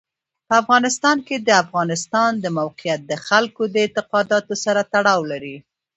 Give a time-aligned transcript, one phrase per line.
[0.47, 5.55] په افغانستان کې د افغانستان د موقعیت د خلکو د اعتقاداتو سره تړاو لري.